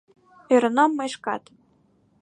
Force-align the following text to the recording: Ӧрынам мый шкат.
Ӧрынам 0.53 0.91
мый 0.97 1.09
шкат. 1.15 1.43